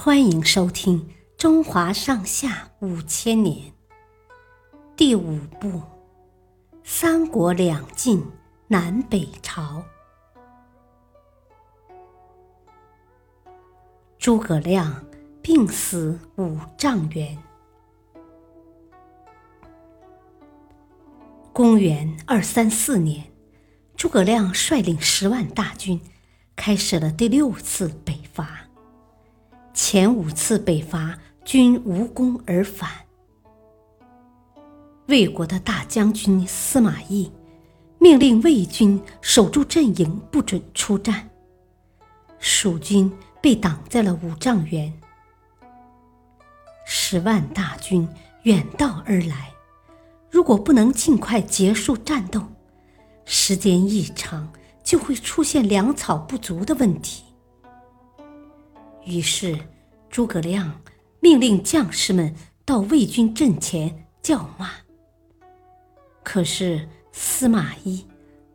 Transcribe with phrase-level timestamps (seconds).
[0.00, 1.00] 欢迎收听
[1.36, 3.66] 《中华上下五千年》
[4.94, 5.68] 第五部
[6.84, 8.24] 《三国两晋
[8.68, 9.82] 南北朝》。
[14.20, 15.04] 诸葛亮
[15.42, 17.36] 病死五丈原。
[21.52, 23.24] 公元二三四年，
[23.96, 26.00] 诸葛亮率领十万大军，
[26.54, 28.67] 开始了第六次北伐。
[29.80, 32.90] 前五次北伐均无功而返。
[35.06, 37.30] 魏国的大将军司马懿
[38.00, 41.30] 命令魏军守住阵营，不准出战。
[42.40, 43.10] 蜀军
[43.40, 44.92] 被挡在了五丈原。
[46.84, 48.06] 十万大军
[48.42, 49.52] 远道而来，
[50.28, 52.42] 如果不能尽快结束战斗，
[53.24, 57.22] 时间一长就会出现粮草不足的问题。
[59.08, 59.58] 于是，
[60.10, 60.82] 诸葛亮
[61.18, 62.34] 命令将士们
[62.66, 64.70] 到魏军阵前叫骂。
[66.22, 68.06] 可是司马懿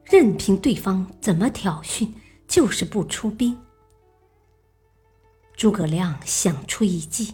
[0.05, 2.07] 任凭对方怎么挑衅，
[2.47, 3.57] 就是不出兵。
[5.57, 7.33] 诸葛亮想出一计，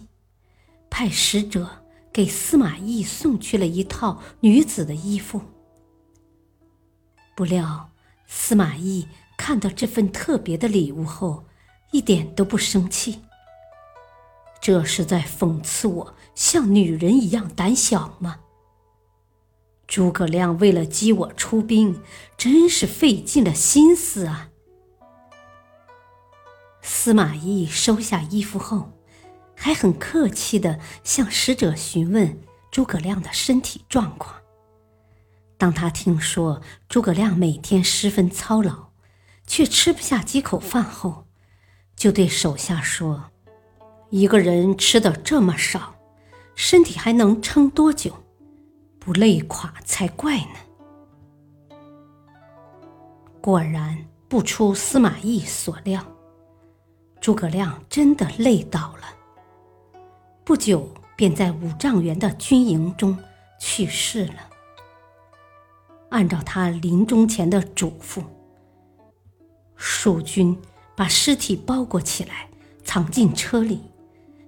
[0.89, 1.69] 派使者
[2.13, 5.41] 给司马懿送去了一套女子的衣服。
[7.35, 7.89] 不料
[8.27, 9.05] 司马懿
[9.37, 11.43] 看到这份特别的礼物后，
[11.91, 13.21] 一点都不生气。
[14.61, 18.39] 这是在讽刺我像女人一样胆小吗？
[19.87, 22.01] 诸葛亮为了激我出兵，
[22.37, 24.49] 真是费尽了心思啊！
[26.83, 28.91] 司马懿收下衣服后，
[29.55, 34.35] 还很客气的向使者询问诸葛亮的身体状况。
[35.57, 38.89] 当他听说诸葛亮每天十分操劳，
[39.47, 41.25] 却吃不下几口饭后，
[41.99, 43.21] 就对手下说。
[44.09, 45.93] 一个人吃的这么少，
[46.55, 48.11] 身体还能撑多久？
[48.97, 51.75] 不累垮才怪呢！
[53.41, 53.97] 果然
[54.29, 56.01] 不出司马懿所料，
[57.19, 59.03] 诸葛亮真的累倒了。
[60.45, 63.17] 不久便在五丈原的军营中
[63.59, 64.49] 去世了。
[66.09, 68.23] 按照他临终前的嘱咐，
[69.75, 70.57] 蜀军
[70.99, 72.49] 把尸体包裹起来，
[72.83, 73.79] 藏进车里。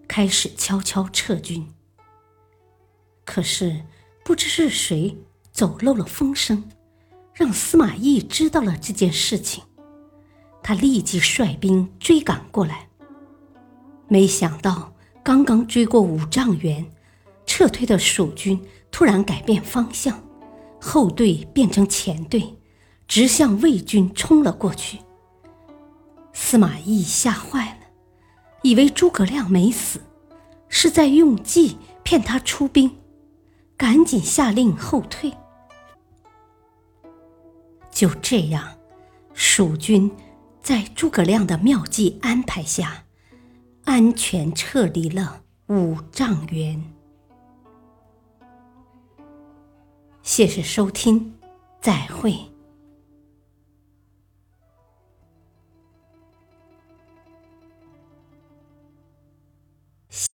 [0.05, 1.65] 开始悄悄撤军。
[3.23, 3.85] 可是
[4.25, 5.17] 不知是谁
[5.53, 6.69] 走漏了风声，
[7.33, 9.63] 让司马懿知道了这件事情。
[10.61, 12.89] 他立即率兵追赶过来。
[14.09, 16.85] 没想到刚刚追过五丈原，
[17.45, 18.61] 撤退的蜀军
[18.91, 20.21] 突然改变方向，
[20.81, 22.57] 后队变成前队，
[23.07, 24.99] 直向魏军冲了过去。
[26.33, 27.77] 司马懿吓坏了。
[28.63, 29.99] 以为诸葛亮没死，
[30.69, 32.95] 是在用计骗他出兵，
[33.75, 35.33] 赶紧下令后退。
[37.89, 38.77] 就这样，
[39.33, 40.11] 蜀军
[40.61, 43.05] 在诸葛亮的妙计安排下，
[43.85, 46.83] 安全撤离了五丈原。
[50.21, 51.33] 谢谢收听，
[51.81, 52.50] 再会。